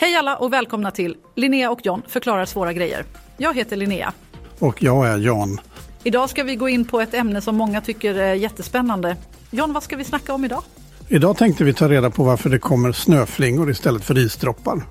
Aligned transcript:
Hej 0.00 0.16
alla 0.16 0.36
och 0.36 0.52
välkomna 0.52 0.90
till 0.90 1.16
Linnea 1.34 1.70
och 1.70 1.80
John 1.82 2.02
förklarar 2.08 2.44
svåra 2.44 2.72
grejer. 2.72 3.04
Jag 3.36 3.56
heter 3.56 3.76
Linnea. 3.76 4.12
Och 4.58 4.82
jag 4.82 5.08
är 5.08 5.18
John. 5.18 5.60
Idag 6.04 6.30
ska 6.30 6.44
vi 6.44 6.56
gå 6.56 6.68
in 6.68 6.84
på 6.84 7.00
ett 7.00 7.14
ämne 7.14 7.40
som 7.40 7.56
många 7.56 7.80
tycker 7.80 8.14
är 8.14 8.34
jättespännande. 8.34 9.16
John, 9.50 9.72
vad 9.72 9.82
ska 9.82 9.96
vi 9.96 10.04
snacka 10.04 10.34
om 10.34 10.44
idag? 10.44 10.62
Idag 11.08 11.36
tänkte 11.36 11.64
vi 11.64 11.74
ta 11.74 11.88
reda 11.88 12.10
på 12.10 12.24
varför 12.24 12.50
det 12.50 12.58
kommer 12.58 12.92
snöflingor 12.92 13.70
istället 13.70 14.04
för 14.04 14.18
isdroppar. 14.18 14.82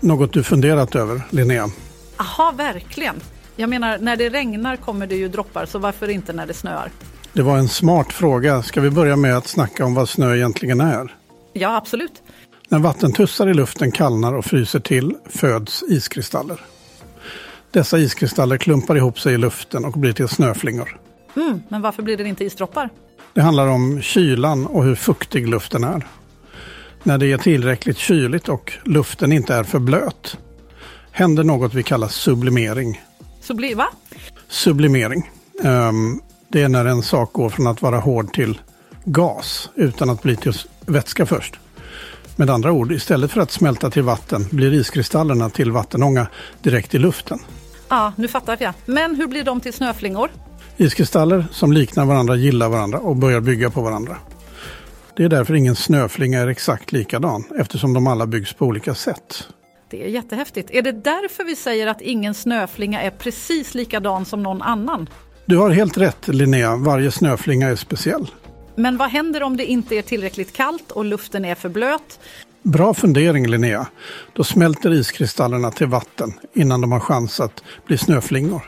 Något 0.00 0.32
du 0.32 0.42
funderat 0.42 0.94
över, 0.96 1.22
Linnea? 1.30 1.68
Aha, 2.16 2.52
verkligen. 2.56 3.16
Jag 3.56 3.70
menar, 3.70 3.98
när 3.98 4.16
det 4.16 4.28
regnar 4.30 4.76
kommer 4.76 5.06
det 5.06 5.16
ju 5.16 5.28
droppar, 5.28 5.66
så 5.66 5.78
varför 5.78 6.08
inte 6.08 6.32
när 6.32 6.46
det 6.46 6.54
snöar? 6.54 6.90
Det 7.32 7.42
var 7.42 7.58
en 7.58 7.68
smart 7.68 8.12
fråga. 8.12 8.62
Ska 8.62 8.80
vi 8.80 8.90
börja 8.90 9.16
med 9.16 9.36
att 9.36 9.46
snacka 9.46 9.84
om 9.84 9.94
vad 9.94 10.08
snö 10.08 10.36
egentligen 10.36 10.80
är? 10.80 11.14
Ja, 11.52 11.76
absolut. 11.76 12.22
När 12.68 12.78
vattentussar 12.78 13.48
i 13.48 13.54
luften 13.54 13.92
kallnar 13.92 14.34
och 14.34 14.44
fryser 14.44 14.80
till 14.80 15.14
föds 15.26 15.84
iskristaller. 15.88 16.60
Dessa 17.70 17.98
iskristaller 17.98 18.56
klumpar 18.56 18.96
ihop 18.96 19.20
sig 19.20 19.34
i 19.34 19.38
luften 19.38 19.84
och 19.84 19.92
blir 19.92 20.12
till 20.12 20.28
snöflingor. 20.28 21.00
Mm, 21.36 21.62
men 21.68 21.82
varför 21.82 22.02
blir 22.02 22.16
det 22.16 22.28
inte 22.28 22.44
isdroppar? 22.44 22.90
Det 23.32 23.40
handlar 23.40 23.66
om 23.66 24.02
kylan 24.02 24.66
och 24.66 24.84
hur 24.84 24.94
fuktig 24.94 25.48
luften 25.48 25.84
är. 25.84 26.06
När 27.02 27.18
det 27.18 27.32
är 27.32 27.38
tillräckligt 27.38 27.98
kyligt 27.98 28.48
och 28.48 28.72
luften 28.84 29.32
inte 29.32 29.54
är 29.54 29.64
för 29.64 29.78
blöt 29.78 30.36
händer 31.18 31.44
något 31.44 31.74
vi 31.74 31.82
kallar 31.82 32.08
sublimering. 32.08 33.02
Subli 33.40 33.74
va? 33.74 33.88
Sublimering. 34.48 35.30
Um, 35.62 36.20
det 36.48 36.62
är 36.62 36.68
när 36.68 36.84
en 36.84 37.02
sak 37.02 37.32
går 37.32 37.50
från 37.50 37.66
att 37.66 37.82
vara 37.82 37.98
hård 37.98 38.32
till 38.32 38.60
gas 39.04 39.70
utan 39.74 40.10
att 40.10 40.22
bli 40.22 40.36
till 40.36 40.52
vätska 40.86 41.26
först. 41.26 41.58
Med 42.38 42.50
andra 42.50 42.72
ord, 42.72 42.92
istället 42.92 43.30
för 43.30 43.40
att 43.40 43.50
smälta 43.50 43.90
till 43.90 44.02
vatten 44.02 44.44
blir 44.50 44.72
iskristallerna 44.72 45.50
till 45.50 45.70
vattenånga 45.70 46.26
direkt 46.62 46.94
i 46.94 46.98
luften. 46.98 47.38
Ja, 47.88 48.12
nu 48.16 48.28
fattar 48.28 48.56
jag. 48.60 48.74
Men 48.86 49.14
hur 49.14 49.26
blir 49.26 49.44
de 49.44 49.60
till 49.60 49.72
snöflingor? 49.72 50.30
Iskristaller 50.76 51.46
som 51.52 51.72
liknar 51.72 52.04
varandra 52.04 52.36
gillar 52.36 52.68
varandra 52.68 52.98
och 52.98 53.16
börjar 53.16 53.40
bygga 53.40 53.70
på 53.70 53.82
varandra. 53.82 54.16
Det 55.16 55.24
är 55.24 55.28
därför 55.28 55.54
ingen 55.54 55.76
snöflinga 55.76 56.40
är 56.40 56.46
exakt 56.46 56.92
likadan 56.92 57.44
eftersom 57.58 57.94
de 57.94 58.06
alla 58.06 58.26
byggs 58.26 58.52
på 58.52 58.66
olika 58.66 58.94
sätt. 58.94 59.48
Det 59.90 60.04
är 60.04 60.08
jättehäftigt. 60.08 60.70
Är 60.70 60.82
det 60.82 60.92
därför 60.92 61.44
vi 61.44 61.56
säger 61.56 61.86
att 61.86 62.00
ingen 62.00 62.34
snöflinga 62.34 63.02
är 63.02 63.10
precis 63.10 63.74
likadan 63.74 64.24
som 64.24 64.42
någon 64.42 64.62
annan? 64.62 65.08
Du 65.46 65.56
har 65.56 65.70
helt 65.70 65.98
rätt 65.98 66.28
Linnea, 66.28 66.76
varje 66.76 67.10
snöflinga 67.10 67.68
är 67.68 67.76
speciell. 67.76 68.30
Men 68.78 68.96
vad 68.96 69.10
händer 69.10 69.42
om 69.42 69.56
det 69.56 69.66
inte 69.66 69.94
är 69.94 70.02
tillräckligt 70.02 70.52
kallt 70.52 70.90
och 70.90 71.04
luften 71.04 71.44
är 71.44 71.54
för 71.54 71.68
blöt? 71.68 72.20
Bra 72.62 72.94
fundering 72.94 73.46
Linnea. 73.46 73.86
Då 74.32 74.44
smälter 74.44 74.92
iskristallerna 74.92 75.70
till 75.70 75.86
vatten 75.86 76.32
innan 76.54 76.80
de 76.80 76.92
har 76.92 77.00
chans 77.00 77.40
att 77.40 77.62
bli 77.86 77.98
snöflingor. 77.98 78.62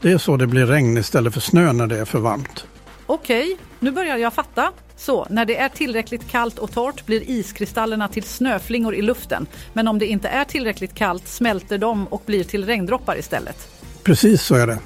Det 0.00 0.12
är 0.12 0.18
så 0.18 0.36
det 0.36 0.46
blir 0.46 0.66
regn 0.66 0.98
istället 0.98 1.34
för 1.34 1.40
snö 1.40 1.72
när 1.72 1.86
det 1.86 1.98
är 1.98 2.04
för 2.04 2.18
varmt. 2.18 2.66
Okej, 3.06 3.56
nu 3.78 3.90
börjar 3.90 4.16
jag 4.16 4.32
fatta. 4.34 4.72
Så, 4.96 5.26
när 5.30 5.44
det 5.44 5.56
är 5.56 5.68
tillräckligt 5.68 6.28
kallt 6.28 6.58
och 6.58 6.72
torrt 6.72 7.06
blir 7.06 7.30
iskristallerna 7.30 8.08
till 8.08 8.22
snöflingor 8.22 8.94
i 8.94 9.02
luften. 9.02 9.46
Men 9.72 9.88
om 9.88 9.98
det 9.98 10.06
inte 10.06 10.28
är 10.28 10.44
tillräckligt 10.44 10.94
kallt 10.94 11.28
smälter 11.28 11.78
de 11.78 12.06
och 12.06 12.22
blir 12.26 12.44
till 12.44 12.66
regndroppar 12.66 13.18
istället. 13.18 13.68
Precis 14.02 14.42
så 14.42 14.54
är 14.54 14.66
det. 14.66 14.78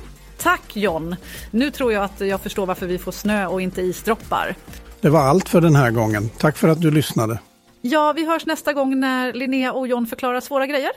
John! 0.76 1.16
Nu 1.50 1.70
tror 1.70 1.92
jag 1.92 2.04
att 2.04 2.20
jag 2.20 2.40
förstår 2.40 2.66
varför 2.66 2.86
vi 2.86 2.98
får 2.98 3.12
snö 3.12 3.46
och 3.46 3.60
inte 3.60 3.82
isdroppar. 3.82 4.54
Det 5.00 5.10
var 5.10 5.20
allt 5.20 5.48
för 5.48 5.60
den 5.60 5.76
här 5.76 5.90
gången. 5.90 6.28
Tack 6.38 6.56
för 6.56 6.68
att 6.68 6.80
du 6.80 6.90
lyssnade. 6.90 7.38
Ja, 7.80 8.12
vi 8.16 8.26
hörs 8.26 8.46
nästa 8.46 8.72
gång 8.72 9.00
när 9.00 9.32
Linnea 9.32 9.72
och 9.72 9.88
John 9.88 10.06
förklarar 10.06 10.40
svåra 10.40 10.66
grejer. 10.66 10.90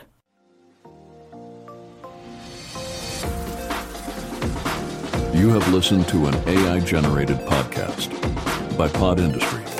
You 5.33 5.49
have 5.49 5.71
listened 5.75 6.07
to 6.07 6.17
an 6.17 6.33
AI 6.47 6.81
generated 6.81 7.37
podcast 7.45 8.09
by 8.77 8.87
Pod 8.89 9.19
Industries. 9.19 9.76